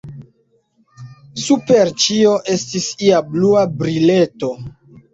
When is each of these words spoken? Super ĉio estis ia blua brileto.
Super 1.43 1.93
ĉio 2.05 2.33
estis 2.57 2.91
ia 3.13 3.23
blua 3.31 3.71
brileto. 3.81 4.55